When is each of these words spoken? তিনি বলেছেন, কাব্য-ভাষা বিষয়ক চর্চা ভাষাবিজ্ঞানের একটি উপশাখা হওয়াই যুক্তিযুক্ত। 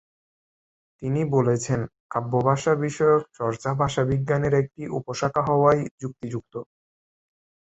তিনি 1.01 1.21
বলেছেন, 1.35 1.79
কাব্য-ভাষা 2.11 2.73
বিষয়ক 2.85 3.21
চর্চা 3.37 3.69
ভাষাবিজ্ঞানের 3.81 4.53
একটি 4.61 4.83
উপশাখা 4.97 5.41
হওয়াই 5.49 5.79
যুক্তিযুক্ত। 6.01 6.53